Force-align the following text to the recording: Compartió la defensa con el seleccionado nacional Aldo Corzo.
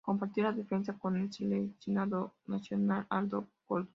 Compartió 0.03 0.41
la 0.41 0.51
defensa 0.51 0.97
con 0.97 1.15
el 1.15 1.31
seleccionado 1.31 2.33
nacional 2.47 3.05
Aldo 3.11 3.47
Corzo. 3.67 3.89